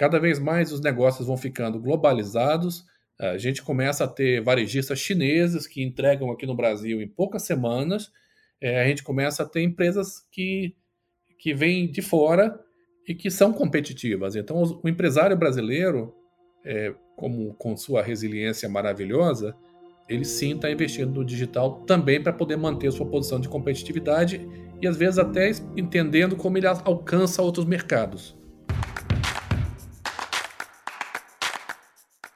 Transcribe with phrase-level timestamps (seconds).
[0.00, 2.86] Cada vez mais os negócios vão ficando globalizados.
[3.18, 8.10] A gente começa a ter varejistas chineses que entregam aqui no Brasil em poucas semanas.
[8.62, 10.74] É, a gente começa a ter empresas que,
[11.38, 12.58] que vêm de fora
[13.06, 14.36] e que são competitivas.
[14.36, 16.14] Então, o empresário brasileiro,
[16.64, 19.54] é, como com sua resiliência maravilhosa,
[20.08, 24.40] ele sim está investindo no digital também para poder manter sua posição de competitividade
[24.80, 28.39] e às vezes até entendendo como ele alcança outros mercados.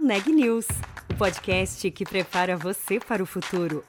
[0.05, 0.67] Neg News,
[1.11, 3.83] o podcast que prepara você para o futuro.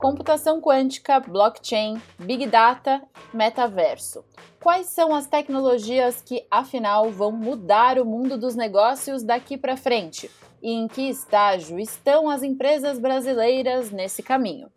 [0.00, 3.00] Computação quântica, blockchain, big data,
[3.32, 4.24] metaverso.
[4.58, 10.28] Quais são as tecnologias que, afinal, vão mudar o mundo dos negócios daqui para frente?
[10.60, 14.68] E em que estágio estão as empresas brasileiras nesse caminho?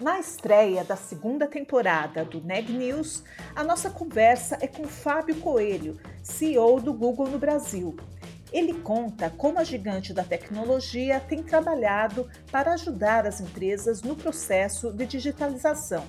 [0.00, 3.24] Na estreia da segunda temporada do Neg News,
[3.56, 7.96] a nossa conversa é com Fábio Coelho, CEO do Google no Brasil.
[8.52, 14.92] Ele conta como a gigante da tecnologia tem trabalhado para ajudar as empresas no processo
[14.92, 16.06] de digitalização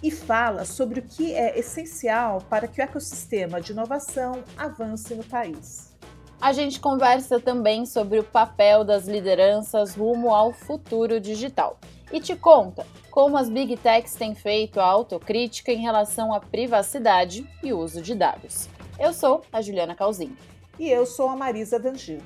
[0.00, 5.24] e fala sobre o que é essencial para que o ecossistema de inovação avance no
[5.24, 5.95] país.
[6.40, 11.78] A gente conversa também sobre o papel das lideranças rumo ao futuro digital
[12.12, 17.48] e te conta como as big techs têm feito a autocrítica em relação à privacidade
[17.62, 18.68] e uso de dados.
[19.00, 20.36] Eu sou a Juliana Calzin.
[20.78, 22.20] E eu sou a Marisa Dangil.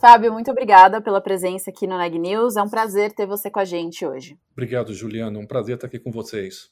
[0.00, 2.56] Fábio, muito obrigada pela presença aqui no Neg News.
[2.56, 4.36] É um prazer ter você com a gente hoje.
[4.50, 5.38] Obrigado, Juliana.
[5.38, 6.68] É um prazer estar aqui com vocês.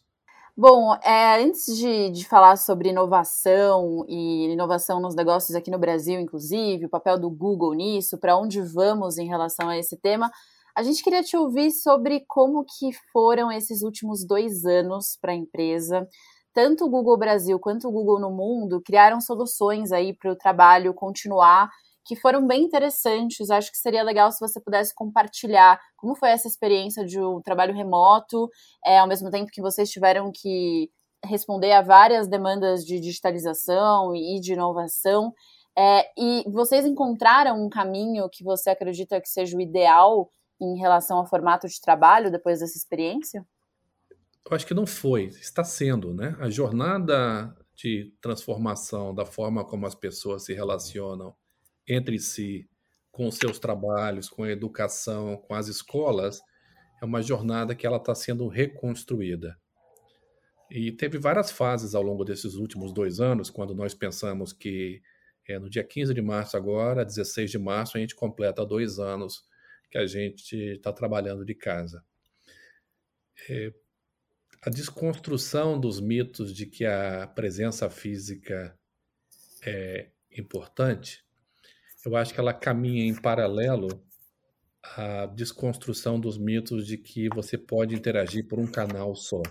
[0.63, 6.21] Bom, é, antes de, de falar sobre inovação e inovação nos negócios aqui no Brasil,
[6.21, 10.31] inclusive, o papel do Google nisso, para onde vamos em relação a esse tema,
[10.77, 15.35] a gente queria te ouvir sobre como que foram esses últimos dois anos para a
[15.35, 16.07] empresa.
[16.53, 20.93] Tanto o Google Brasil quanto o Google no mundo criaram soluções aí para o trabalho
[20.93, 21.71] continuar
[22.11, 23.51] que foram bem interessantes.
[23.51, 27.73] Acho que seria legal se você pudesse compartilhar como foi essa experiência de um trabalho
[27.73, 28.51] remoto,
[28.85, 30.91] é, ao mesmo tempo que vocês tiveram que
[31.25, 35.33] responder a várias demandas de digitalização e de inovação.
[35.79, 40.29] É, e vocês encontraram um caminho que você acredita que seja o ideal
[40.61, 43.47] em relação ao formato de trabalho depois dessa experiência?
[44.51, 46.37] Eu acho que não foi, está sendo, né?
[46.41, 51.33] A jornada de transformação da forma como as pessoas se relacionam
[51.89, 52.69] entre si,
[53.11, 56.41] com seus trabalhos, com a educação, com as escolas,
[57.03, 59.57] é uma jornada que ela está sendo reconstruída.
[60.71, 65.03] E teve várias fases ao longo desses últimos dois anos, quando nós pensamos que
[65.49, 69.43] é, no dia 15 de março agora, 16 de março, a gente completa dois anos
[69.91, 72.05] que a gente está trabalhando de casa.
[73.49, 73.73] É,
[74.63, 78.79] a desconstrução dos mitos de que a presença física
[79.65, 81.25] é importante,
[82.05, 83.89] eu acho que ela caminha em paralelo
[84.83, 89.43] à desconstrução dos mitos de que você pode interagir por um canal só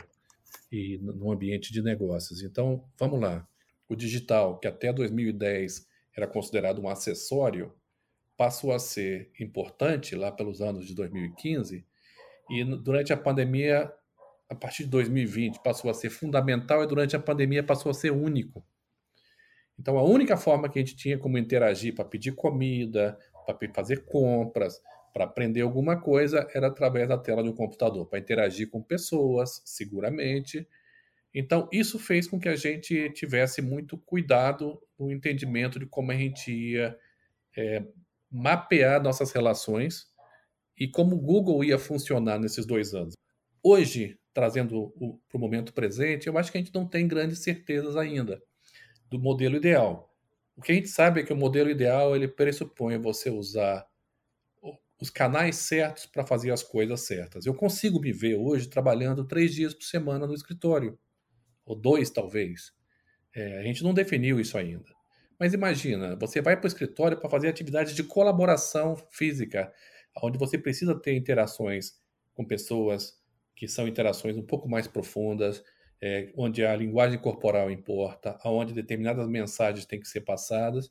[0.72, 2.42] e no ambiente de negócios.
[2.42, 3.48] Então, vamos lá.
[3.88, 7.74] O digital, que até 2010 era considerado um acessório,
[8.38, 11.86] passou a ser importante lá pelos anos de 2015
[12.50, 13.92] e durante a pandemia,
[14.50, 18.12] a partir de 2020, passou a ser fundamental e durante a pandemia passou a ser
[18.12, 18.66] único.
[19.80, 24.04] Então, a única forma que a gente tinha como interagir para pedir comida, para fazer
[24.04, 24.82] compras,
[25.14, 30.68] para aprender alguma coisa, era através da tela do computador, para interagir com pessoas, seguramente.
[31.34, 36.16] Então, isso fez com que a gente tivesse muito cuidado no entendimento de como a
[36.16, 36.98] gente ia
[37.56, 37.82] é,
[38.30, 40.08] mapear nossas relações
[40.78, 43.14] e como o Google ia funcionar nesses dois anos.
[43.64, 44.94] Hoje, trazendo
[45.30, 48.42] para o momento presente, eu acho que a gente não tem grandes certezas ainda
[49.10, 50.14] do modelo ideal.
[50.56, 53.88] O que a gente sabe é que o modelo ideal ele pressupõe você usar
[55.02, 57.46] os canais certos para fazer as coisas certas.
[57.46, 61.00] Eu consigo me ver hoje trabalhando três dias por semana no escritório,
[61.66, 62.74] ou dois talvez.
[63.34, 64.86] É, a gente não definiu isso ainda.
[65.40, 69.72] Mas imagina, você vai para o escritório para fazer atividades de colaboração física,
[70.22, 71.94] onde você precisa ter interações
[72.34, 73.18] com pessoas
[73.56, 75.64] que são interações um pouco mais profundas,
[76.02, 80.90] é, onde a linguagem corporal importa, onde determinadas mensagens têm que ser passadas,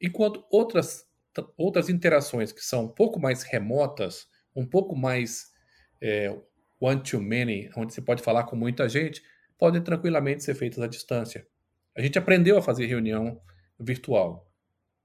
[0.00, 1.06] enquanto outras,
[1.56, 5.52] outras interações que são um pouco mais remotas, um pouco mais
[6.00, 6.34] é,
[6.80, 9.22] one-to-many, onde você pode falar com muita gente,
[9.58, 11.46] podem tranquilamente ser feitas à distância.
[11.96, 13.40] A gente aprendeu a fazer reunião
[13.78, 14.48] virtual.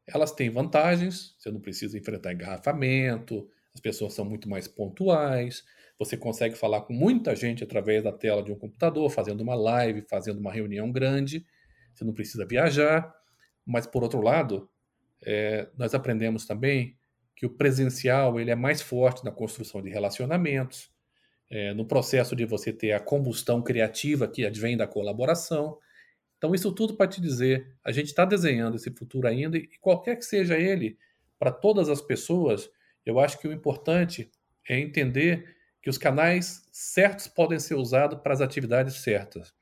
[0.05, 5.63] Elas têm vantagens, você não precisa enfrentar engarrafamento, as pessoas são muito mais pontuais,
[5.97, 10.01] você consegue falar com muita gente através da tela de um computador, fazendo uma live,
[10.09, 11.45] fazendo uma reunião grande,
[11.93, 13.13] você não precisa viajar.
[13.65, 14.69] Mas, por outro lado,
[15.21, 16.97] é, nós aprendemos também
[17.35, 20.91] que o presencial ele é mais forte na construção de relacionamentos,
[21.49, 25.77] é, no processo de você ter a combustão criativa que advém da colaboração.
[26.37, 30.17] Então, isso tudo para te dizer, a gente está desenhando esse futuro ainda, e qualquer
[30.17, 30.97] que seja ele,
[31.39, 32.69] para todas as pessoas,
[33.05, 34.29] eu acho que o importante
[34.67, 39.53] é entender que os canais certos podem ser usados para as atividades certas.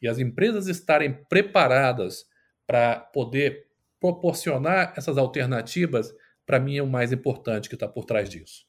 [0.00, 2.26] E as empresas estarem preparadas
[2.66, 3.66] para poder
[3.98, 6.14] proporcionar essas alternativas,
[6.46, 8.68] para mim é o mais importante que está por trás disso.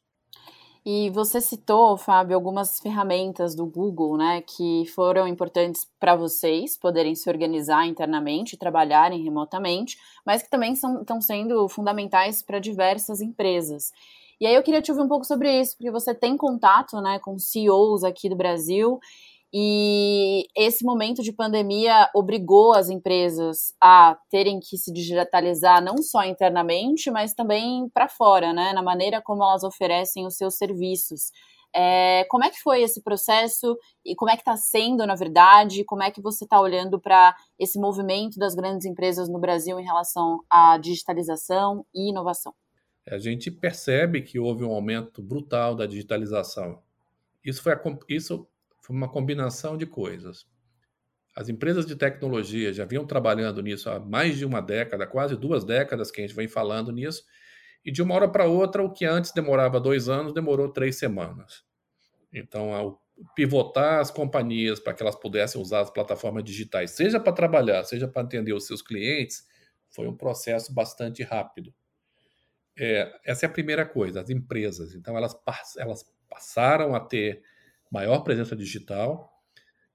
[0.83, 7.13] E você citou, Fábio, algumas ferramentas do Google, né, que foram importantes para vocês poderem
[7.13, 13.91] se organizar internamente, trabalharem remotamente, mas que também são, estão sendo fundamentais para diversas empresas.
[14.41, 17.19] E aí eu queria te ouvir um pouco sobre isso, porque você tem contato, né,
[17.19, 18.99] com CEOs aqui do Brasil
[19.53, 26.23] e esse momento de pandemia obrigou as empresas a terem que se digitalizar não só
[26.23, 28.71] internamente, mas também para fora, né?
[28.73, 31.31] Na maneira como elas oferecem os seus serviços.
[31.75, 35.83] É, como é que foi esse processo e como é que está sendo, na verdade?
[35.85, 39.83] Como é que você está olhando para esse movimento das grandes empresas no Brasil em
[39.85, 42.53] relação à digitalização e inovação?
[43.07, 46.81] A gente percebe que houve um aumento brutal da digitalização.
[47.43, 48.47] Isso foi a, isso
[48.81, 50.45] foi uma combinação de coisas.
[51.35, 55.63] As empresas de tecnologia já vinham trabalhando nisso há mais de uma década, quase duas
[55.63, 57.23] décadas que a gente vem falando nisso,
[57.83, 61.63] e de uma hora para outra, o que antes demorava dois anos, demorou três semanas.
[62.31, 63.01] Então, ao
[63.35, 68.07] pivotar as companhias para que elas pudessem usar as plataformas digitais, seja para trabalhar, seja
[68.07, 69.47] para atender os seus clientes,
[69.89, 71.73] foi um processo bastante rápido.
[72.83, 74.95] É, essa é a primeira coisa, as empresas.
[74.95, 75.37] Então, elas,
[75.77, 77.43] elas passaram a ter
[77.91, 79.31] maior presença digital.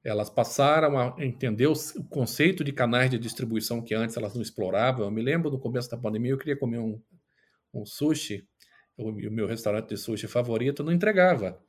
[0.05, 1.75] Elas passaram a entender o
[2.09, 5.05] conceito de canais de distribuição que antes elas não exploravam.
[5.05, 7.03] Eu me lembro no começo da pandemia, eu queria comer um,
[7.75, 8.47] um sushi,
[8.97, 11.61] o, o meu restaurante de sushi favorito não entregava.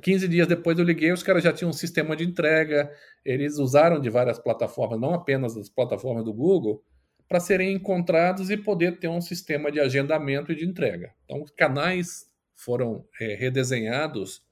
[0.00, 2.90] 15 dias depois eu liguei, os caras já tinham um sistema de entrega,
[3.22, 6.82] eles usaram de várias plataformas, não apenas as plataformas do Google,
[7.28, 11.12] para serem encontrados e poder ter um sistema de agendamento e de entrega.
[11.24, 14.46] Então, canais foram é, redesenhados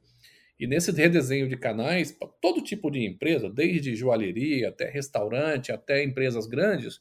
[0.58, 6.02] e nesse redesenho de canais, para todo tipo de empresa, desde joalheria até restaurante, até
[6.02, 7.00] empresas grandes,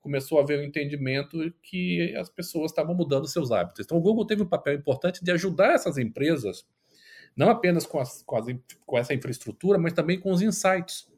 [0.00, 3.84] começou a haver um entendimento que as pessoas estavam mudando seus hábitos.
[3.84, 6.66] Então, o Google teve um papel importante de ajudar essas empresas,
[7.36, 8.46] não apenas com, as, com, as,
[8.84, 11.08] com essa infraestrutura, mas também com os insights.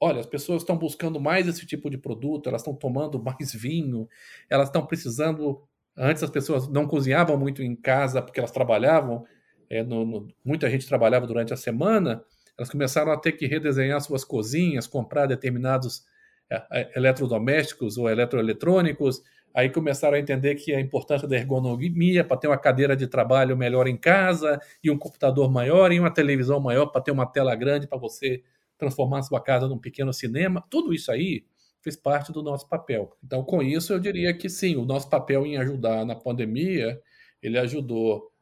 [0.00, 4.08] Olha, as pessoas estão buscando mais esse tipo de produto, elas estão tomando mais vinho,
[4.48, 5.62] elas estão precisando.
[5.96, 9.24] Antes as pessoas não cozinhavam muito em casa porque elas trabalhavam,
[9.68, 12.22] é, no, no, muita gente trabalhava durante a semana,
[12.56, 16.04] elas começaram a ter que redesenhar suas cozinhas, comprar determinados
[16.50, 19.22] é, é, eletrodomésticos ou eletroeletrônicos,
[19.52, 23.56] aí começaram a entender que a importância da ergonomia para ter uma cadeira de trabalho
[23.56, 27.54] melhor em casa, e um computador maior, e uma televisão maior para ter uma tela
[27.54, 28.42] grande para você
[28.78, 30.64] transformar sua casa num pequeno cinema.
[30.70, 31.44] Tudo isso aí
[31.82, 33.16] fez parte do nosso papel.
[33.22, 37.00] Então, com isso, eu diria que sim, o nosso papel em ajudar na pandemia,
[37.42, 38.32] ele ajudou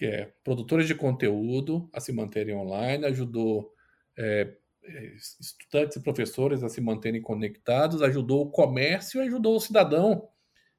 [0.00, 3.72] é, produtores de conteúdo a se manterem online, ajudou
[4.16, 4.54] é,
[4.84, 10.28] é, estudantes e professores a se manterem conectados, ajudou o comércio ajudou o cidadão,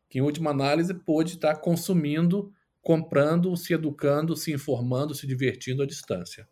[0.10, 2.52] que em última análise pôde estar consumindo,
[2.82, 6.48] comprando, se educando, se informando, se divertindo à distância.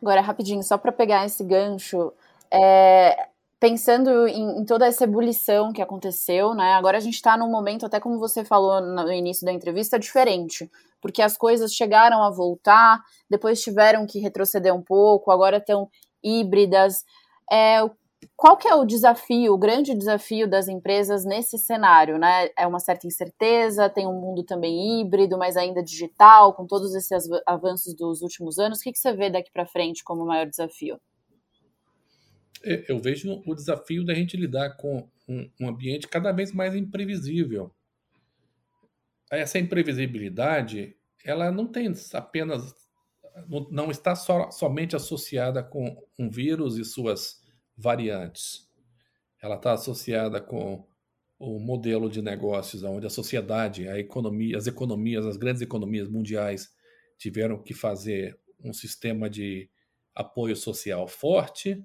[0.00, 2.12] Agora, rapidinho, só para pegar esse gancho,
[2.50, 3.28] é,
[3.58, 6.74] pensando em, em, toda essa ebulição que aconteceu, né?
[6.74, 10.70] Agora a gente está num momento, até como você falou no início da entrevista, diferente
[11.00, 15.88] porque as coisas chegaram a voltar, depois tiveram que retroceder um pouco, agora estão
[16.22, 17.04] híbridas.
[17.50, 17.78] É,
[18.36, 22.48] qual que é o desafio, o grande desafio das empresas nesse cenário, né?
[22.56, 27.28] É uma certa incerteza, tem um mundo também híbrido, mas ainda digital, com todos esses
[27.46, 28.80] avanços dos últimos anos.
[28.80, 31.00] O que, que você vê daqui para frente como o maior desafio?
[32.88, 37.70] Eu vejo o desafio da gente lidar com um ambiente cada vez mais imprevisível
[39.30, 42.74] essa imprevisibilidade ela não tem apenas
[43.70, 47.40] não está so, somente associada com um vírus e suas
[47.78, 48.68] variantes.
[49.40, 50.84] Ela está associada com
[51.38, 56.74] o modelo de negócios onde a sociedade, a economia, as economias, as grandes economias mundiais
[57.16, 59.70] tiveram que fazer um sistema de
[60.12, 61.80] apoio social forte,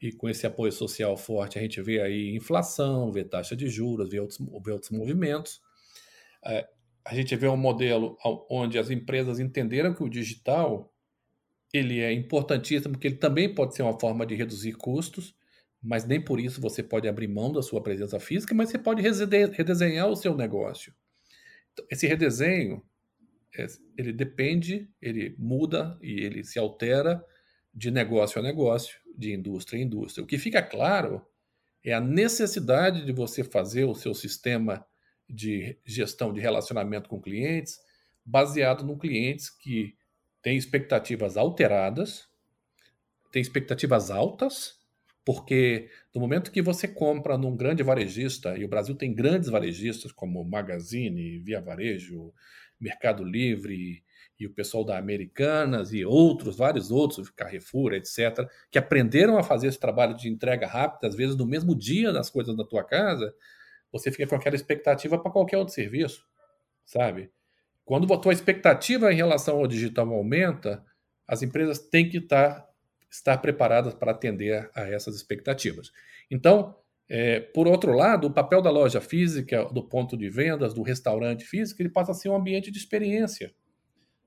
[0.00, 4.08] e com esse apoio social forte a gente vê aí inflação, vê taxa de juros,
[4.08, 5.60] vê outros, vê outros movimentos.
[6.44, 6.68] É,
[7.04, 8.16] a gente vê um modelo
[8.50, 10.92] onde as empresas entenderam que o digital
[11.72, 15.34] ele é importantíssimo, porque ele também pode ser uma forma de reduzir custos,
[15.82, 19.02] mas nem por isso você pode abrir mão da sua presença física, mas você pode
[19.02, 20.94] redesenhar o seu negócio.
[21.72, 22.82] Então, esse redesenho,
[23.56, 27.24] é, ele depende, ele muda e ele se altera
[27.72, 30.24] de negócio a negócio, de indústria a indústria.
[30.24, 31.24] O que fica claro
[31.84, 34.84] é a necessidade de você fazer o seu sistema
[35.28, 37.78] de gestão de relacionamento com clientes
[38.24, 39.94] baseado no clientes que
[40.42, 42.28] têm expectativas alteradas,
[43.32, 44.78] têm expectativas altas
[45.28, 50.10] porque no momento que você compra num grande varejista, e o Brasil tem grandes varejistas
[50.10, 52.32] como Magazine, Via Varejo,
[52.80, 54.02] Mercado Livre
[54.40, 59.66] e o pessoal da Americanas e outros, vários outros, Carrefour, etc., que aprenderam a fazer
[59.66, 63.34] esse trabalho de entrega rápida, às vezes no mesmo dia das coisas da tua casa,
[63.92, 66.24] você fica com aquela expectativa para qualquer outro serviço,
[66.86, 67.30] sabe?
[67.88, 70.84] Quando a tua expectativa em relação ao digital aumenta,
[71.26, 72.68] as empresas têm que estar
[73.10, 75.90] estar preparadas para atender a essas expectativas.
[76.30, 76.76] Então,
[77.08, 81.46] é, por outro lado, o papel da loja física, do ponto de vendas, do restaurante
[81.46, 83.54] físico, ele passa a ser um ambiente de experiência.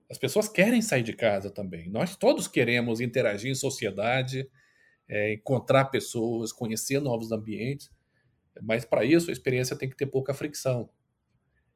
[0.09, 1.87] As pessoas querem sair de casa também.
[1.87, 4.49] Nós todos queremos interagir em sociedade,
[5.07, 7.91] é, encontrar pessoas, conhecer novos ambientes,
[8.59, 10.89] mas para isso a experiência tem que ter pouca fricção.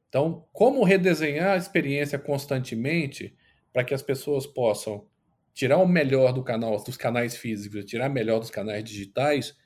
[0.08, 3.36] Então, como redesenhar a experiência constantemente
[3.72, 5.06] para que as pessoas possam
[5.52, 9.56] tirar o melhor do canal, dos canais físicos, tirar o melhor dos canais digitais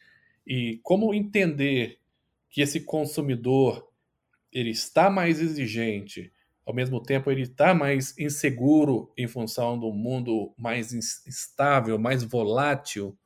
[0.46, 1.98] e como entender
[2.48, 3.88] que esse consumidor
[4.52, 6.32] ele está mais exigente,
[6.66, 13.16] ao mesmo tempo ele está mais inseguro em função do mundo mais instável, mais volátil.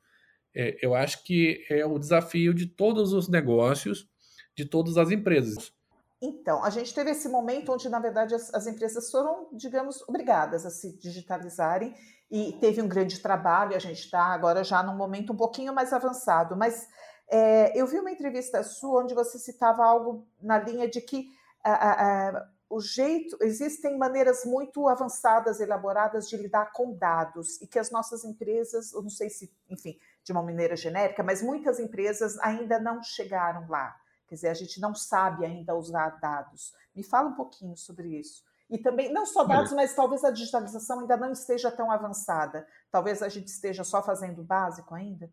[0.53, 4.07] É, eu acho que é o desafio de todos os negócios,
[4.55, 5.73] de todas as empresas.
[6.21, 10.65] Então, a gente teve esse momento onde, na verdade, as, as empresas foram, digamos, obrigadas
[10.65, 11.93] a se digitalizarem
[12.31, 13.75] e teve um grande trabalho.
[13.75, 16.87] A gente está agora já num momento um pouquinho mais avançado, mas
[17.29, 21.27] é, eu vi uma entrevista sua onde você citava algo na linha de que
[21.63, 27.79] a, a, o jeito existem maneiras muito avançadas, elaboradas de lidar com dados e que
[27.79, 32.37] as nossas empresas, eu não sei se, enfim, de uma maneira genérica, mas muitas empresas
[32.39, 33.95] ainda não chegaram lá.
[34.27, 36.73] Quer dizer, a gente não sabe ainda usar dados.
[36.95, 38.43] Me fala um pouquinho sobre isso.
[38.69, 42.65] E também, não só dados, mas talvez a digitalização ainda não esteja tão avançada.
[42.91, 45.29] Talvez a gente esteja só fazendo o básico ainda.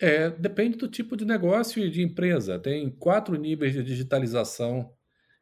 [0.00, 2.58] É, depende do tipo de negócio e de empresa.
[2.58, 4.92] Tem quatro níveis de digitalização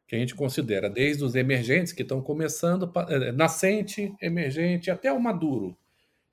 [0.07, 5.19] que a gente considera, desde os emergentes, que estão começando, é, nascente, emergente, até o
[5.19, 5.77] maduro.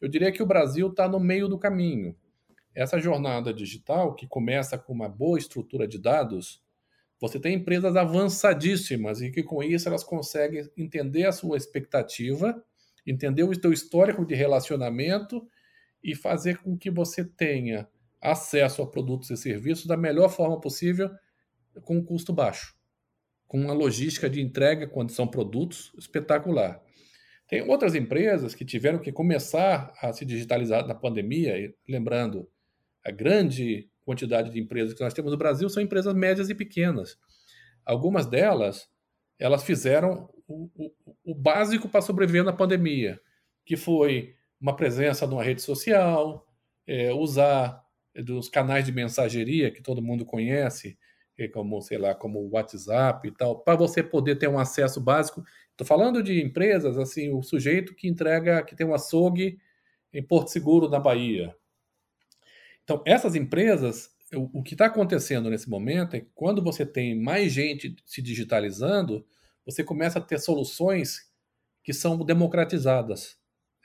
[0.00, 2.14] Eu diria que o Brasil está no meio do caminho.
[2.74, 6.62] Essa jornada digital, que começa com uma boa estrutura de dados,
[7.20, 12.64] você tem empresas avançadíssimas e que com isso elas conseguem entender a sua expectativa,
[13.06, 15.46] entender o seu histórico de relacionamento
[16.02, 17.88] e fazer com que você tenha
[18.20, 21.10] acesso a produtos e serviços da melhor forma possível
[21.82, 22.74] com um custo baixo,
[23.46, 26.82] com uma logística de entrega quando são produtos espetacular.
[27.46, 32.48] Tem outras empresas que tiveram que começar a se digitalizar na pandemia, lembrando,
[33.04, 37.18] a grande quantidade de empresas que nós temos no Brasil são empresas médias e pequenas.
[37.84, 38.88] Algumas delas,
[39.38, 40.92] elas fizeram o, o,
[41.24, 43.20] o básico para sobreviver na pandemia,
[43.64, 46.46] que foi uma presença numa rede social,
[46.86, 47.82] é, usar
[48.14, 50.98] dos canais de mensageria que todo mundo conhece,
[51.38, 55.00] é, como sei lá, como o WhatsApp e tal, para você poder ter um acesso
[55.00, 55.42] básico.
[55.70, 59.58] Estou falando de empresas assim, o sujeito que entrega, que tem um açougue
[60.12, 61.56] em Porto Seguro, na Bahia,
[62.84, 67.20] então, essas empresas, o, o que está acontecendo nesse momento é que quando você tem
[67.20, 69.24] mais gente se digitalizando,
[69.64, 71.30] você começa a ter soluções
[71.84, 73.36] que são democratizadas.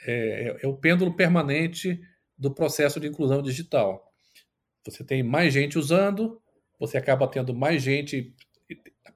[0.05, 1.99] É, é, é, o pêndulo permanente
[2.37, 4.11] do processo de inclusão digital.
[4.85, 6.41] Você tem mais gente usando,
[6.79, 8.35] você acaba tendo mais gente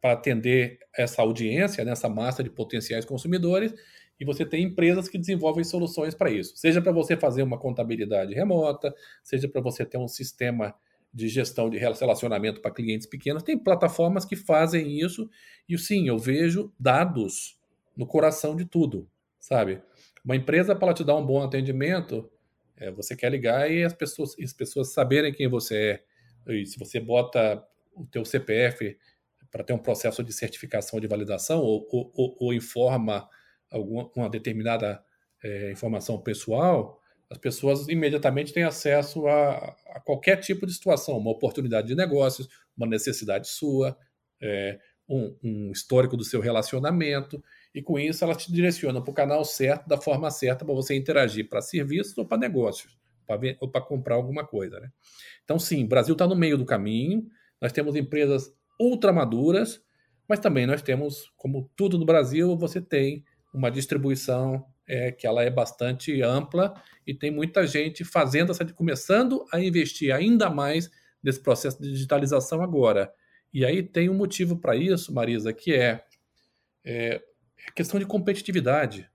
[0.01, 3.73] para atender essa audiência, nessa né, massa de potenciais consumidores,
[4.21, 6.55] e você tem empresas que desenvolvem soluções para isso.
[6.55, 10.75] Seja para você fazer uma contabilidade remota, seja para você ter um sistema
[11.11, 13.41] de gestão de relacionamento para clientes pequenos.
[13.41, 15.27] Tem plataformas que fazem isso
[15.67, 17.59] e sim, eu vejo dados
[17.97, 19.09] no coração de tudo,
[19.39, 19.81] sabe?
[20.23, 22.29] Uma empresa para te dar um bom atendimento,
[22.77, 26.03] é, você quer ligar e as pessoas, as pessoas saberem quem você
[26.47, 26.53] é.
[26.53, 28.95] E se você bota o teu CPF
[29.49, 33.27] para ter um processo de certificação de validação ou, ou, ou, ou informa
[33.71, 35.03] alguma uma determinada
[35.43, 37.01] é, informação pessoal,
[37.31, 42.49] as pessoas imediatamente têm acesso a, a, qualquer tipo de situação, uma oportunidade de negócios,
[42.75, 43.97] uma necessidade sua,
[44.41, 47.41] é, um, um histórico do seu relacionamento,
[47.73, 50.93] e com isso ela te direciona para o canal certo, da forma certa, para você
[50.93, 52.99] interagir para serviços ou para negócios,
[53.61, 54.81] ou para comprar alguma coisa.
[54.81, 54.91] Né?
[55.45, 57.25] Então, sim, o Brasil está no meio do caminho,
[57.61, 59.81] nós temos empresas ultramaduras,
[60.27, 63.23] mas também nós temos, como tudo no Brasil, você tem
[63.53, 66.73] uma distribuição é, que ela é bastante ampla
[67.05, 70.89] e tem muita gente fazendo essa, começando a investir ainda mais
[71.23, 73.11] nesse processo de digitalização agora.
[73.53, 76.03] E aí tem um motivo para isso, Marisa, que é,
[76.83, 77.21] é
[77.67, 79.09] a questão de competitividade.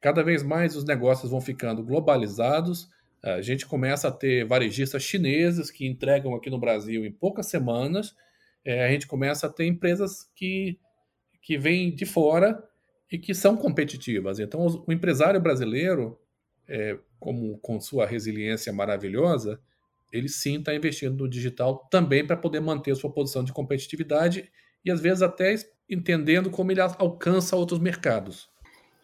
[0.00, 2.88] Cada vez mais os negócios vão ficando globalizados.
[3.22, 8.14] A gente começa a ter varejistas chineses que entregam aqui no Brasil em poucas semanas.
[8.64, 10.78] É, a gente começa a ter empresas que,
[11.40, 12.62] que vêm de fora
[13.12, 14.38] e que são competitivas.
[14.38, 16.18] Então, o empresário brasileiro,
[16.66, 19.60] é, como com sua resiliência maravilhosa,
[20.10, 24.50] ele sim está investindo no digital também para poder manter sua posição de competitividade
[24.82, 25.54] e às vezes até
[25.88, 28.50] entendendo como ele alcança outros mercados.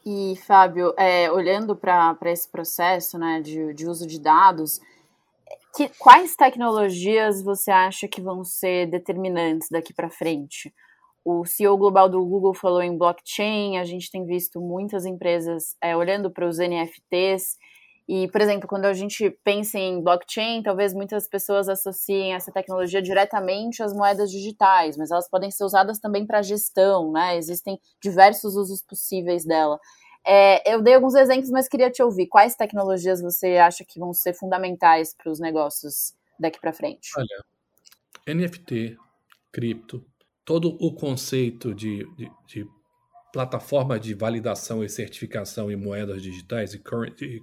[0.07, 4.81] E, Fábio, é, olhando para esse processo né, de, de uso de dados,
[5.75, 10.73] que, quais tecnologias você acha que vão ser determinantes daqui para frente?
[11.25, 15.97] O CEO global do Google falou em blockchain, a gente tem visto muitas empresas é,
[15.97, 17.59] olhando para os NFTs
[18.09, 23.03] e, por exemplo, quando a gente pensa em blockchain, talvez muitas pessoas associem essa tecnologia
[23.03, 27.37] diretamente às moedas digitais, mas elas podem ser usadas também para gestão, né?
[27.37, 29.79] Existem diversos usos possíveis dela.
[30.27, 32.29] É, eu dei alguns exemplos, mas queria te ouvir.
[32.29, 37.11] Quais tecnologias você acha que vão ser fundamentais para os negócios daqui para frente?
[37.15, 37.45] Olha,
[38.27, 38.97] NFT,
[39.53, 40.03] cripto,
[40.49, 42.67] todo o conceito de, de, de
[43.35, 47.39] plataforma de validação e certificação em moedas digitais e currency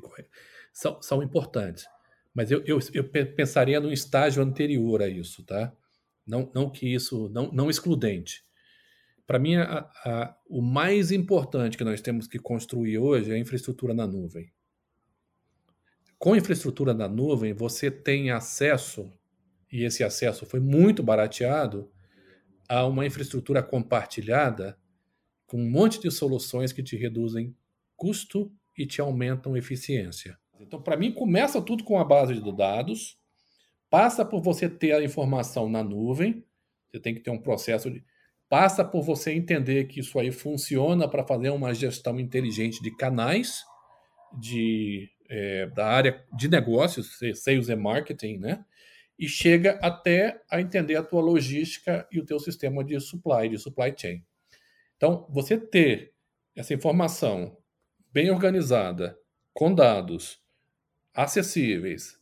[0.73, 1.85] são, são importantes.
[2.33, 5.71] Mas eu, eu, eu pensaria num estágio anterior a isso, tá?
[6.25, 8.43] Não, não que isso, não, não excludente.
[9.27, 13.39] Para mim, a, a, o mais importante que nós temos que construir hoje é a
[13.39, 14.51] infraestrutura na nuvem.
[16.17, 19.07] Com infraestrutura na nuvem, você tem acesso,
[19.71, 21.91] e esse acesso foi muito barateado,
[22.67, 24.77] a uma infraestrutura compartilhada
[25.45, 27.55] com um monte de soluções que te reduzem
[27.95, 30.37] custo e te aumentam eficiência.
[30.59, 33.17] Então, para mim, começa tudo com a base de dados,
[33.89, 36.43] passa por você ter a informação na nuvem,
[36.89, 38.03] você tem que ter um processo de.
[38.47, 43.63] Passa por você entender que isso aí funciona para fazer uma gestão inteligente de canais
[44.39, 48.63] de, é, da área de negócios, sales e marketing, né?
[49.17, 53.57] E chega até a entender a tua logística e o teu sistema de supply, de
[53.57, 54.23] supply chain.
[54.97, 56.13] Então, você ter
[56.55, 57.57] essa informação
[58.11, 59.17] bem organizada,
[59.53, 60.41] com dados,
[61.13, 62.19] acessíveis,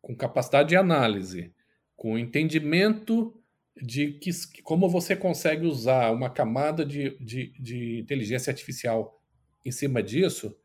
[0.00, 1.54] com capacidade de análise,
[1.96, 3.40] com entendimento
[3.80, 4.30] de que,
[4.62, 9.20] como você consegue usar uma camada de, de, de inteligência artificial
[9.64, 10.56] em cima disso,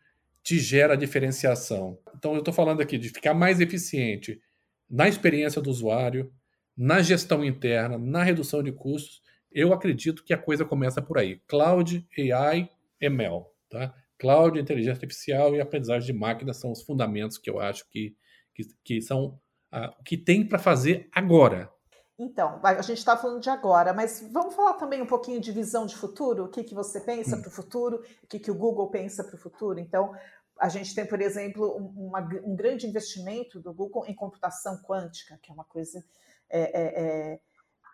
[0.44, 2.00] te gera diferenciação.
[2.16, 4.42] Então, eu estou falando aqui de ficar mais eficiente
[4.90, 6.32] na experiência do usuário,
[6.76, 9.22] na gestão interna, na redução de custos.
[9.52, 11.42] Eu acredito que a coisa começa por aí.
[11.48, 12.70] Cloud, AI,
[13.02, 13.46] ML.
[13.70, 13.94] Tá?
[14.20, 18.16] Cloud, inteligência artificial e aprendizagem de máquina são os fundamentos que eu acho que,
[18.54, 19.40] que, que são
[19.74, 21.72] uh, o que tem para fazer agora.
[22.20, 25.86] Então, a gente está falando de agora, mas vamos falar também um pouquinho de visão
[25.86, 26.46] de futuro?
[26.46, 27.42] O que, que você pensa hum.
[27.42, 28.04] para o futuro?
[28.24, 29.80] O que, que o Google pensa para o futuro?
[29.80, 30.12] Então,
[30.60, 35.52] a gente tem, por exemplo, uma, um grande investimento do Google em computação quântica, que
[35.52, 36.04] é uma coisa
[36.50, 37.40] é, é, é,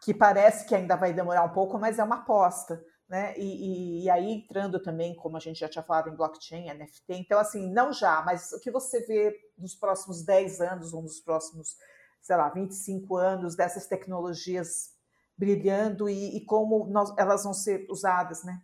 [0.02, 3.38] que parece que ainda vai demorar um pouco, mas é uma aposta né?
[3.38, 7.14] E, e, e, aí entrando também, como a gente já tinha falado, em blockchain, NFT.
[7.14, 11.20] Então, assim, não já, mas o que você vê nos próximos 10 anos ou nos
[11.20, 11.78] próximos,
[12.20, 14.94] sei lá, 25 anos dessas tecnologias
[15.38, 18.62] brilhando e, e como nós, elas vão ser usadas, né?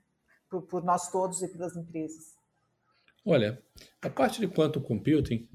[0.49, 2.33] Por, por, nós todos e pelas empresas.
[3.31, 3.61] Olha,
[4.01, 5.47] a parte de quantum computing,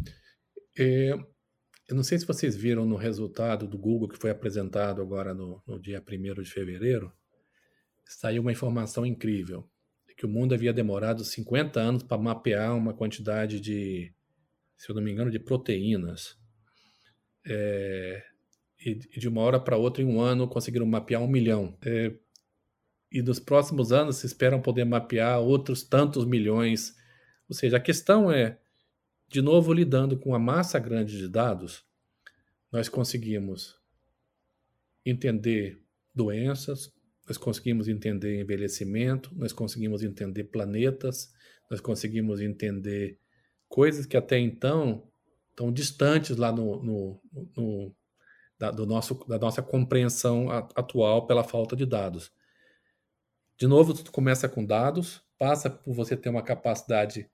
[0.78, 1.10] é,
[1.88, 5.60] eu não sei se vocês viram no resultado do Google que foi apresentado agora no,
[5.66, 7.12] no dia 1 de fevereiro,
[8.04, 9.68] saiu uma informação incrível,
[10.16, 14.14] que o mundo havia demorado 50 anos para mapear uma quantidade de,
[14.76, 16.38] se eu não me engano, de proteínas.
[17.44, 18.22] É,
[18.86, 21.76] e de uma hora para outra, em um ano, conseguiram mapear um milhão.
[21.84, 22.14] É,
[23.10, 27.02] e nos próximos anos se esperam poder mapear outros tantos milhões.
[27.48, 28.58] Ou seja, a questão é,
[29.28, 31.84] de novo, lidando com a massa grande de dados,
[32.70, 33.78] nós conseguimos
[35.04, 35.82] entender
[36.14, 36.92] doenças,
[37.26, 41.32] nós conseguimos entender envelhecimento, nós conseguimos entender planetas,
[41.70, 43.18] nós conseguimos entender
[43.68, 45.08] coisas que até então
[45.50, 47.20] estão distantes lá no, no,
[47.56, 47.96] no
[48.58, 52.30] da, do nosso, da nossa compreensão atual pela falta de dados.
[53.56, 57.30] De novo, tudo começa com dados, passa por você ter uma capacidade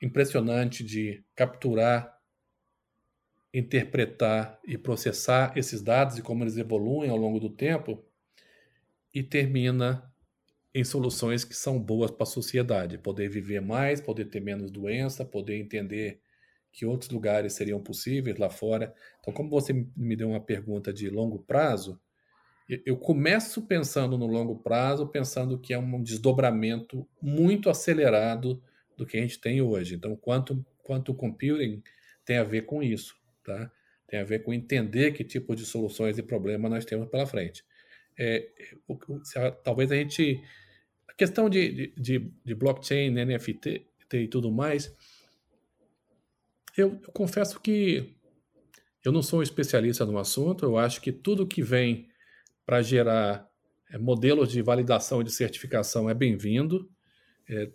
[0.00, 2.18] impressionante de capturar,
[3.52, 8.04] interpretar e processar esses dados e como eles evoluem ao longo do tempo,
[9.12, 10.10] e termina
[10.72, 15.24] em soluções que são boas para a sociedade, poder viver mais, poder ter menos doença,
[15.24, 16.20] poder entender
[16.72, 18.94] que outros lugares seriam possíveis lá fora.
[19.18, 22.00] Então, como você me deu uma pergunta de longo prazo,
[22.86, 28.62] eu começo pensando no longo prazo, pensando que é um desdobramento muito acelerado
[29.00, 29.94] do que a gente tem hoje.
[29.94, 31.82] Então, quanto quanto computing
[32.24, 33.70] tem a ver com isso, tá?
[34.06, 37.64] Tem a ver com entender que tipo de soluções e problemas nós temos pela frente.
[38.18, 38.48] É,
[38.88, 39.22] o, o,
[39.62, 40.42] talvez a gente
[41.08, 44.94] a questão de, de, de blockchain, NFT e tudo mais,
[46.76, 48.16] eu, eu confesso que
[49.04, 50.64] eu não sou um especialista no assunto.
[50.64, 52.08] Eu acho que tudo que vem
[52.66, 53.48] para gerar
[53.90, 56.90] é, modelos de validação e de certificação é bem-vindo.
[57.48, 57.70] É,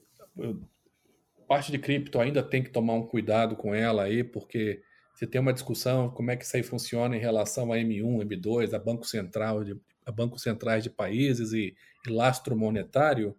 [1.47, 4.81] parte de cripto ainda tem que tomar um cuidado com ela aí, porque
[5.13, 8.73] você tem uma discussão como é que isso aí funciona em relação a M1, M2,
[8.73, 9.63] a Banco Central,
[10.05, 13.35] a bancos centrais de países e, e lastro monetário.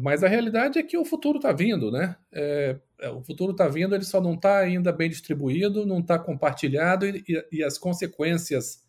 [0.00, 2.16] Mas a realidade é que o futuro está vindo, né?
[2.32, 6.18] É, é o futuro está vindo, ele só não está ainda bem distribuído, não está
[6.18, 8.86] compartilhado e, e, e, as consequências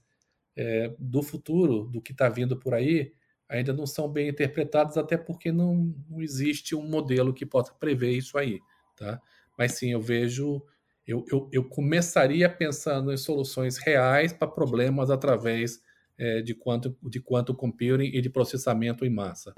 [0.55, 3.13] é, do futuro, do que está vindo por aí,
[3.49, 8.11] ainda não são bem interpretadas, até porque não, não, existe um modelo que possa prever
[8.11, 8.59] isso aí,
[8.95, 9.19] tá?
[9.57, 10.61] Mas sim, eu vejo,
[11.05, 15.81] eu, eu, eu começaria pensando em soluções reais para problemas através
[16.17, 19.53] é, de quanto de quanto computing e de processamento em massa.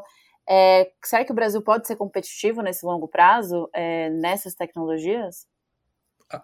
[0.49, 5.47] É, será que o Brasil pode ser competitivo nesse longo prazo é, nessas tecnologias?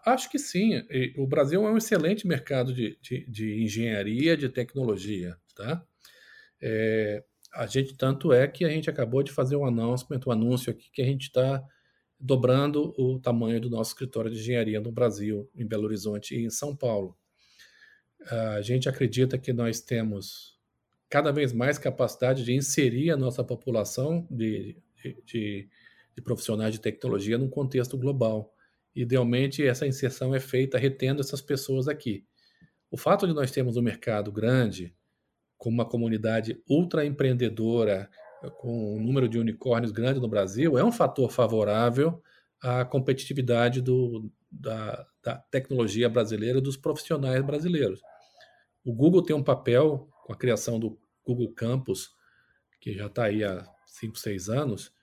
[0.06, 0.84] Acho que sim.
[1.18, 5.82] O Brasil é um excelente mercado de, de, de engenharia, de tecnologia, tá?
[6.62, 10.72] É, a gente tanto é que a gente acabou de fazer um announcement, um anúncio
[10.72, 11.64] aqui que a gente está
[12.20, 16.50] dobrando o tamanho do nosso escritório de engenharia no Brasil, em Belo Horizonte e em
[16.50, 17.16] São Paulo.
[18.30, 20.58] A gente acredita que nós temos
[21.10, 24.76] cada vez mais capacidade de inserir a nossa população de,
[25.26, 25.70] de,
[26.16, 28.54] de profissionais de tecnologia num contexto global
[28.98, 32.26] idealmente essa inserção é feita retendo essas pessoas aqui.
[32.90, 34.96] O fato de nós termos um mercado grande,
[35.58, 38.10] com uma comunidade ultra empreendedora,
[38.58, 42.22] com um número de unicórnios grande no Brasil, é um fator favorável
[42.62, 48.02] à competitividade do, da, da tecnologia brasileira e dos profissionais brasileiros.
[48.86, 52.12] O Google tem um papel com a criação do Google Campus,
[52.80, 54.94] que já está aí há 5, 6 anos,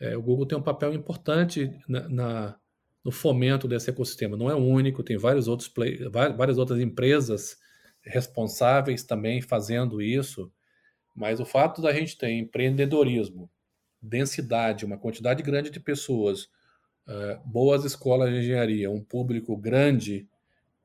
[0.00, 2.56] é, o Google tem um papel importante na, na,
[3.04, 4.36] no fomento desse ecossistema.
[4.36, 5.98] Não é o único, tem vários outros play,
[6.36, 7.58] várias outras empresas
[8.02, 10.52] responsáveis também fazendo isso,
[11.14, 13.50] mas o fato da gente ter empreendedorismo,
[14.00, 16.44] densidade, uma quantidade grande de pessoas,
[17.06, 20.28] uh, boas escolas de engenharia, um público grande,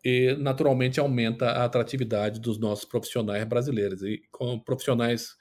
[0.04, 4.04] e naturalmente aumenta a atratividade dos nossos profissionais brasileiros.
[4.04, 5.36] E com profissionais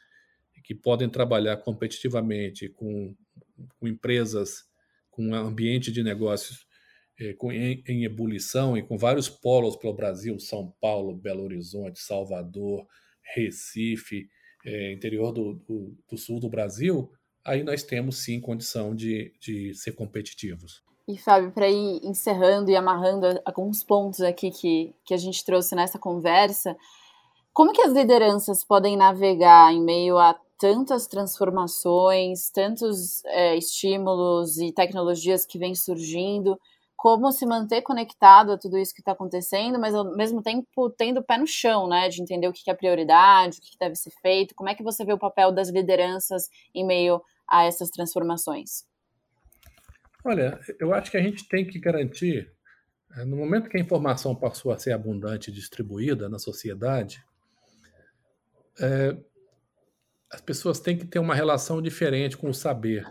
[0.63, 3.15] que podem trabalhar competitivamente com,
[3.79, 4.65] com empresas
[5.11, 6.67] com ambiente de negócios
[7.19, 12.87] em, em, ebulição e com vários polos pelo Brasil, São Paulo, Belo Horizonte, Salvador,
[13.35, 14.29] Recife,
[14.65, 17.11] é, interior do, do, do, sul do Brasil,
[17.45, 20.83] aí nós temos sim condição de, de ser competitivos.
[21.07, 25.75] E Fábio, para ir encerrando e amarrando alguns pontos aqui que, que a gente trouxe
[25.75, 26.75] nessa conversa,
[27.53, 34.73] como que as lideranças podem navegar em meio a tantas transformações, tantos é, estímulos e
[34.73, 36.59] tecnologias que vêm surgindo,
[36.97, 41.21] como se manter conectado a tudo isso que está acontecendo, mas ao mesmo tempo tendo
[41.21, 44.11] o pé no chão, né, de entender o que é prioridade, o que deve ser
[44.23, 48.87] feito, como é que você vê o papel das lideranças em meio a essas transformações?
[50.25, 52.51] Olha, eu acho que a gente tem que garantir,
[53.17, 57.23] é, no momento que a informação passou a ser abundante e distribuída na sociedade,
[58.81, 59.17] é,
[60.31, 63.07] as pessoas têm que ter uma relação diferente com o saber.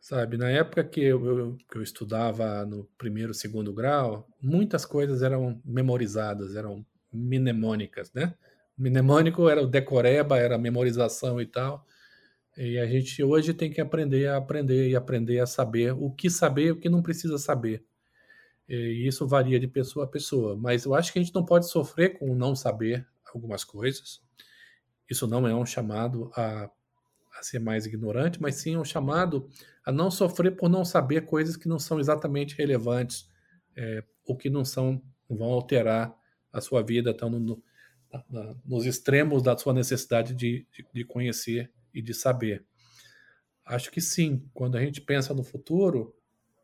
[0.00, 5.22] Sabe, na época que eu, eu, que eu estudava no primeiro, segundo grau, muitas coisas
[5.22, 8.34] eram memorizadas, eram mnemônicas, né?
[8.78, 11.86] Mnemônico era o decoreba, era memorização e tal.
[12.56, 16.30] E a gente hoje tem que aprender a aprender e aprender a saber o que
[16.30, 17.84] saber e o que não precisa saber.
[18.66, 21.68] E isso varia de pessoa a pessoa, mas eu acho que a gente não pode
[21.68, 24.22] sofrer com não saber algumas coisas.
[25.10, 26.70] Isso não é um chamado a,
[27.40, 29.48] a ser mais ignorante, mas sim um chamado
[29.84, 33.26] a não sofrer por não saber coisas que não são exatamente relevantes
[33.76, 36.14] é, ou que não são vão alterar
[36.52, 37.62] a sua vida, estão no,
[38.28, 42.64] na, nos extremos da sua necessidade de, de, de, conhecer e de saber.
[43.64, 44.44] Acho que sim.
[44.52, 46.14] Quando a gente pensa no futuro,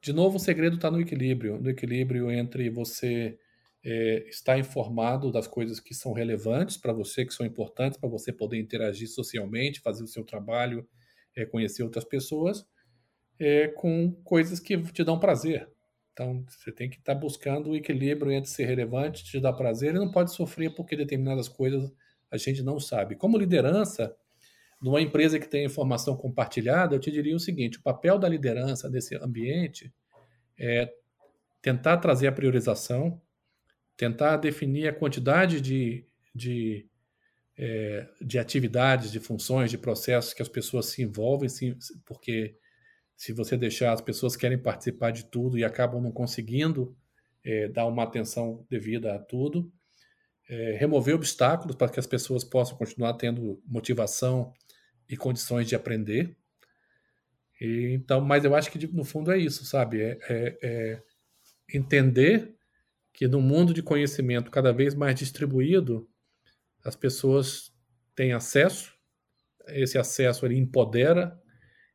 [0.02, 3.38] de novo o segredo está no equilíbrio, no equilíbrio entre você
[3.88, 8.32] é, estar informado das coisas que são relevantes para você, que são importantes para você
[8.32, 10.84] poder interagir socialmente, fazer o seu trabalho,
[11.36, 12.66] é, conhecer outras pessoas,
[13.38, 15.70] é, com coisas que te dão prazer.
[16.12, 19.94] Então, você tem que estar tá buscando o equilíbrio entre ser relevante, te dar prazer,
[19.94, 21.92] e não pode sofrer porque determinadas coisas
[22.28, 23.14] a gente não sabe.
[23.14, 24.16] Como liderança,
[24.82, 28.90] numa empresa que tem informação compartilhada, eu te diria o seguinte: o papel da liderança
[28.90, 29.94] nesse ambiente
[30.58, 30.92] é
[31.62, 33.20] tentar trazer a priorização,
[33.96, 36.04] tentar definir a quantidade de,
[36.34, 36.86] de,
[37.56, 41.48] é, de atividades, de funções, de processos que as pessoas se envolvem,
[42.04, 42.56] porque
[43.16, 46.94] se você deixar, as pessoas querem participar de tudo e acabam não conseguindo
[47.42, 49.72] é, dar uma atenção devida a tudo.
[50.48, 54.52] É, remover obstáculos para que as pessoas possam continuar tendo motivação
[55.08, 56.36] e condições de aprender.
[57.60, 60.02] E, então, mas eu acho que no fundo é isso, sabe?
[60.02, 61.02] É, é, é
[61.72, 62.55] entender
[63.16, 66.06] que no mundo de conhecimento cada vez mais distribuído,
[66.84, 67.72] as pessoas
[68.14, 68.94] têm acesso,
[69.68, 71.40] esse acesso ele empodera,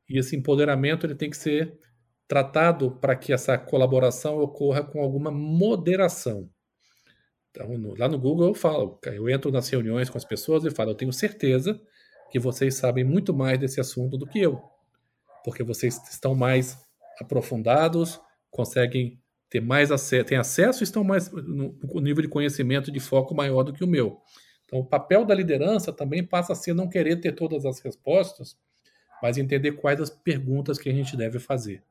[0.09, 1.79] e esse empoderamento ele tem que ser
[2.27, 6.49] tratado para que essa colaboração ocorra com alguma moderação.
[7.51, 10.71] Então, no, lá no Google eu falo, eu entro nas reuniões com as pessoas e
[10.71, 11.79] falo, eu tenho certeza
[12.31, 14.59] que vocês sabem muito mais desse assunto do que eu,
[15.43, 16.77] porque vocês estão mais
[17.19, 19.20] aprofundados, conseguem
[19.51, 23.35] ter mais acesso, têm acesso e estão mais no, no nível de conhecimento de foco
[23.35, 24.21] maior do que o meu.
[24.63, 28.57] Então, o papel da liderança também passa a ser não querer ter todas as respostas,
[29.21, 31.83] mas entender quais as perguntas que a gente deve fazer.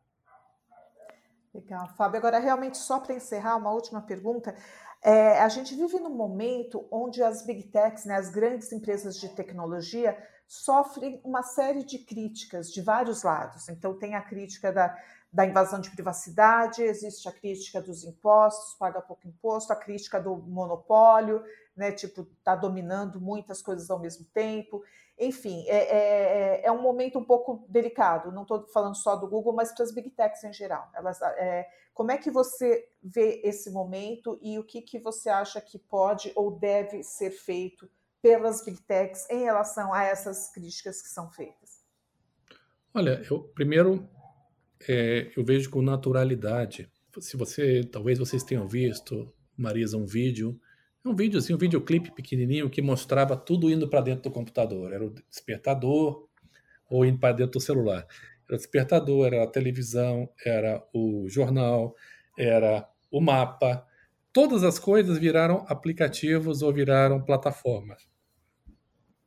[1.53, 2.17] Legal, Fábio.
[2.17, 4.55] Agora, realmente, só para encerrar, uma última pergunta.
[5.03, 9.29] É, a gente vive num momento onde as big techs, né, as grandes empresas de
[9.29, 10.17] tecnologia,
[10.49, 13.69] sofrem uma série de críticas de vários lados.
[13.69, 14.97] Então, tem a crítica da,
[15.33, 20.37] da invasão de privacidade, existe a crítica dos impostos, paga pouco imposto, a crítica do
[20.37, 21.45] monopólio,
[21.77, 24.83] né, tipo, está dominando muitas coisas ao mesmo tempo.
[25.19, 29.29] Enfim, é, é, é, é um momento um pouco delicado, não estou falando só do
[29.29, 30.91] Google, mas para as big techs em geral.
[30.95, 35.61] Elas, é, como é que você vê esse momento e o que, que você acha
[35.61, 37.89] que pode ou deve ser feito
[38.21, 41.85] pelas big techs em relação a essas críticas que são feitas?
[42.93, 44.09] Olha, eu primeiro
[44.89, 46.91] é, eu vejo com naturalidade.
[47.19, 50.59] Se você, talvez vocês tenham visto, Marisa, um vídeo,
[51.05, 54.93] um vídeo assim, um videoclipe pequenininho que mostrava tudo indo para dentro do computador.
[54.93, 56.29] Era o despertador
[56.89, 58.07] ou indo para dentro do celular.
[58.47, 61.95] Era o despertador, era a televisão, era o jornal,
[62.39, 63.87] era o mapa.
[64.33, 68.09] Todas as coisas viraram aplicativos ou viraram plataformas.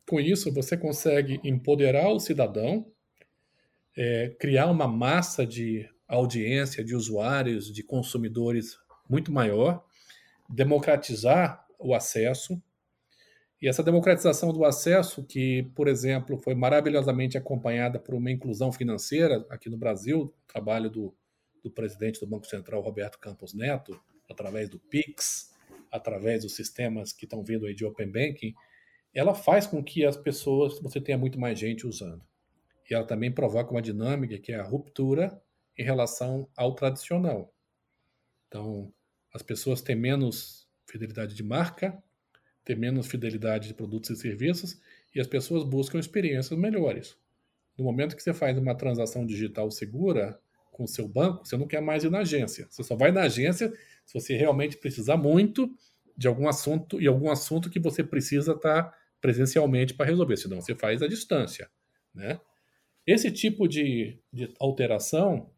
[0.07, 2.92] Com isso, você consegue empoderar o cidadão
[3.95, 8.77] é, criar uma massa de audiência, de usuários, de consumidores
[9.09, 9.83] muito maior,
[10.49, 12.61] democratizar o acesso.
[13.61, 19.45] E essa democratização do acesso, que, por exemplo, foi maravilhosamente acompanhada por uma inclusão financeira
[19.49, 21.15] aqui no Brasil, trabalho do,
[21.63, 25.53] do presidente do Banco Central, Roberto Campos Neto, através do PIX,
[25.89, 28.53] através dos sistemas que estão vindo aí de Open Banking,
[29.13, 32.21] ela faz com que as pessoas, você tenha muito mais gente usando
[32.93, 35.41] ela também provoca uma dinâmica que é a ruptura
[35.77, 37.53] em relação ao tradicional.
[38.47, 38.93] Então,
[39.33, 42.01] as pessoas têm menos fidelidade de marca,
[42.63, 44.79] têm menos fidelidade de produtos e serviços,
[45.13, 47.17] e as pessoas buscam experiências melhores.
[47.77, 50.39] No momento que você faz uma transação digital segura
[50.71, 52.67] com o seu banco, você não quer mais ir na agência.
[52.69, 53.71] Você só vai na agência
[54.05, 55.75] se você realmente precisar muito
[56.15, 60.75] de algum assunto e algum assunto que você precisa estar presencialmente para resolver, senão você
[60.75, 61.69] faz à distância,
[62.13, 62.39] né?
[63.05, 65.49] Esse tipo de, de alteração,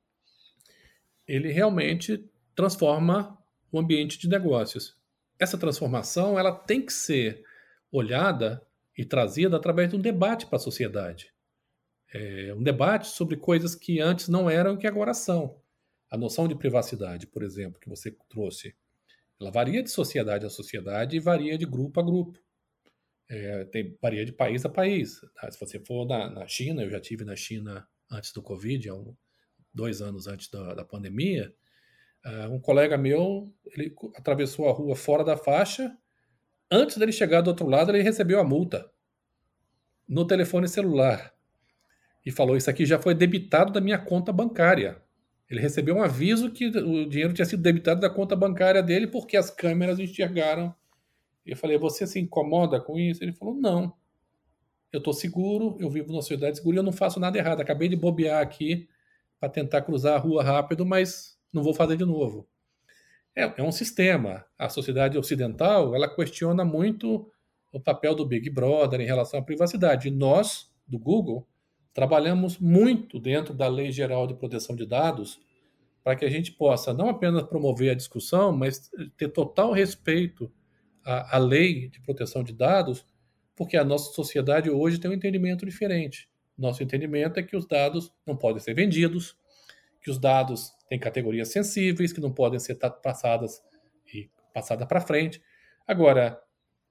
[1.27, 2.23] ele realmente
[2.55, 3.37] transforma
[3.71, 4.97] o ambiente de negócios.
[5.39, 7.43] Essa transformação ela tem que ser
[7.91, 8.65] olhada
[8.97, 11.33] e trazida através de um debate para a sociedade.
[12.13, 15.59] É um debate sobre coisas que antes não eram e que agora são.
[16.09, 18.73] A noção de privacidade, por exemplo, que você trouxe,
[19.39, 22.39] ela varia de sociedade a sociedade e varia de grupo a grupo.
[23.29, 25.19] É, tem, varia de país a país.
[25.35, 25.49] Tá?
[25.49, 29.15] Se você for na, na, China, eu já tive na China antes do Covid, um,
[29.73, 31.53] dois anos antes da, da pandemia.
[32.25, 35.95] Uh, um colega meu, ele atravessou a rua fora da faixa.
[36.71, 38.89] Antes dele chegar do outro lado, ele recebeu a multa
[40.07, 41.33] no telefone celular
[42.25, 45.01] e falou: Isso aqui já foi debitado da minha conta bancária.
[45.49, 49.37] Ele recebeu um aviso que o dinheiro tinha sido debitado da conta bancária dele porque
[49.37, 50.75] as câmeras enxergaram
[51.45, 53.23] eu falei, você se incomoda com isso?
[53.23, 53.93] Ele falou, não.
[54.91, 57.61] eu estou seguro, eu vivo numa sociedade segura e eu não faço nada errado.
[57.61, 58.87] Acabei de bobear aqui
[59.39, 62.47] para tentar cruzar a rua rápido, mas não vou fazer de novo.
[63.35, 64.45] É, é, um sistema.
[64.57, 67.29] A sociedade ocidental ela questiona muito
[67.71, 70.09] o papel do Big Brother em relação à privacidade.
[70.09, 71.45] Nós, do Google,
[71.93, 75.39] trabalhamos muito dentro da Lei Geral de Proteção de Dados
[76.03, 80.51] para que a gente possa não apenas promover a discussão, mas ter total respeito
[81.05, 83.05] à, à lei de proteção de dados,
[83.55, 86.27] porque a nossa sociedade hoje tem um entendimento diferente.
[86.57, 89.37] Nosso entendimento é que os dados não podem ser vendidos,
[90.01, 93.61] que os dados têm categorias sensíveis, que não podem ser passadas
[94.13, 95.41] e passadas para frente.
[95.87, 96.39] Agora,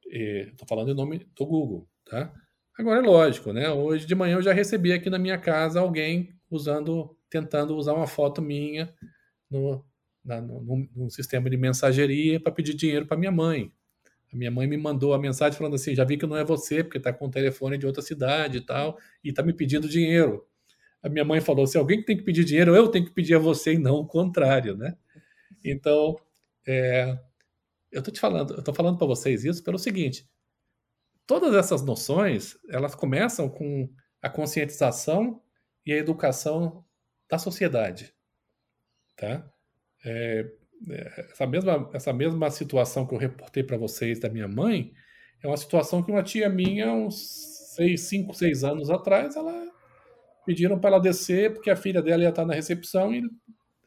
[0.06, 2.32] estou falando em nome do Google, tá?
[2.78, 3.70] Agora é lógico, né?
[3.70, 8.06] Hoje de manhã eu já recebi aqui na minha casa alguém usando, tentando usar uma
[8.06, 8.92] foto minha
[9.48, 9.84] no,
[10.24, 13.72] na, no, no sistema de mensageria para pedir dinheiro para minha mãe.
[14.34, 16.82] A minha mãe me mandou a mensagem falando assim: já vi que não é você,
[16.82, 20.44] porque está com o telefone de outra cidade e tal, e está me pedindo dinheiro.
[21.00, 23.38] A minha mãe falou: se alguém tem que pedir dinheiro, eu tenho que pedir a
[23.38, 24.96] você e não o contrário, né?
[25.64, 26.18] Então,
[26.66, 27.16] é,
[27.92, 30.28] eu estou te falando, eu estou falando para vocês isso pelo seguinte:
[31.26, 33.88] todas essas noções elas começam com
[34.20, 35.40] a conscientização
[35.86, 36.84] e a educação
[37.30, 38.12] da sociedade,
[39.14, 39.48] tá?
[40.04, 40.50] É,
[40.90, 44.92] essa mesma essa mesma situação que eu reportei para vocês da minha mãe
[45.42, 49.72] é uma situação que uma tia minha uns seis, cinco, seis anos atrás ela
[50.46, 53.22] pediram para ela descer porque a filha dela ia estar na recepção e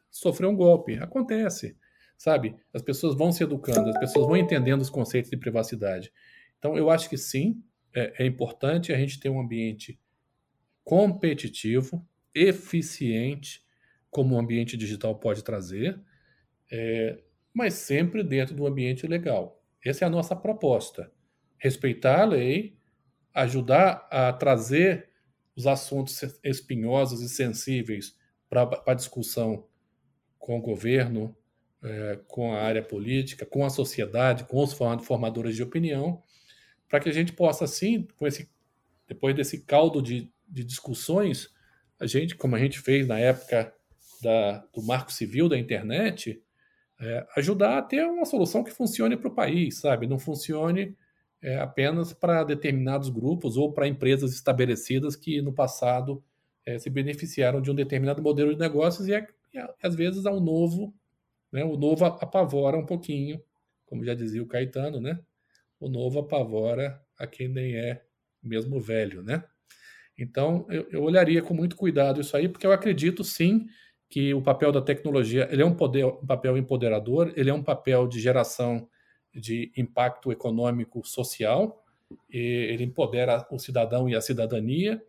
[0.09, 0.97] sofreu um golpe.
[0.99, 1.77] Acontece
[2.17, 2.55] sabe?
[2.73, 6.11] As pessoas vão se educando, as pessoas vão entendendo os conceitos de privacidade.
[6.57, 7.61] Então, eu acho que sim,
[7.93, 9.99] é, é importante a gente ter um ambiente
[10.83, 13.63] competitivo, eficiente,
[14.09, 15.99] como o ambiente digital pode trazer,
[16.71, 17.19] é,
[17.53, 19.63] mas sempre dentro do ambiente legal.
[19.83, 21.11] Essa é a nossa proposta.
[21.57, 22.77] Respeitar a lei,
[23.33, 25.09] ajudar a trazer
[25.55, 28.15] os assuntos espinhosos e sensíveis
[28.49, 29.67] para a discussão
[30.37, 31.35] com o governo,
[31.83, 36.21] é, com a área política, com a sociedade, com os formadores de opinião,
[36.87, 38.49] para que a gente possa, assim, com esse,
[39.07, 41.49] depois desse caldo de, de discussões,
[41.99, 43.73] a gente, como a gente fez na época
[44.21, 46.41] da, do marco civil da internet,
[46.99, 50.07] é, ajudar a ter uma solução que funcione para o país, sabe?
[50.07, 50.95] Não funcione
[51.41, 56.23] é, apenas para determinados grupos ou para empresas estabelecidas que no passado
[56.65, 60.39] é, se beneficiaram de um determinado modelo de negócios e, é, e às vezes ao
[60.39, 60.93] novo
[61.51, 61.63] né?
[61.63, 63.41] O novo apavora um pouquinho,
[63.85, 65.19] como já dizia o Caetano, né?
[65.79, 68.03] O novo apavora a quem nem é
[68.41, 69.43] mesmo velho, né?
[70.17, 73.67] Então, eu, eu olharia com muito cuidado isso aí, porque eu acredito sim
[74.09, 77.63] que o papel da tecnologia ele é um, poder, um papel empoderador, ele é um
[77.63, 78.87] papel de geração
[79.33, 81.83] de impacto econômico social,
[82.29, 85.01] ele empodera o cidadão e a cidadania.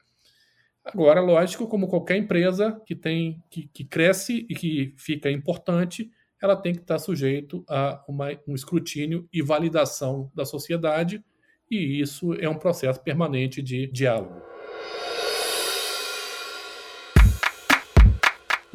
[0.85, 6.11] Agora, lógico, como qualquer empresa que tem que, que cresce e que fica importante,
[6.43, 11.23] ela tem que estar sujeito a uma, um escrutínio e validação da sociedade,
[11.71, 14.58] e isso é um processo permanente de diálogo.